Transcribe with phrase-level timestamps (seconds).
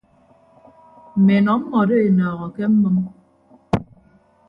[1.17, 2.95] Mme enọ mmọdo enọọho ke mmʌm.